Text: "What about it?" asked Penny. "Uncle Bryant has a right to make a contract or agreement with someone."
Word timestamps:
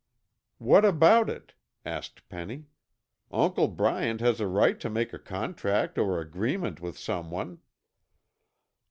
"What 0.57 0.83
about 0.83 1.29
it?" 1.29 1.53
asked 1.85 2.27
Penny. 2.27 2.65
"Uncle 3.29 3.67
Bryant 3.67 4.19
has 4.19 4.39
a 4.39 4.47
right 4.47 4.79
to 4.79 4.89
make 4.89 5.13
a 5.13 5.19
contract 5.19 5.99
or 5.99 6.19
agreement 6.19 6.81
with 6.81 6.97
someone." 6.97 7.59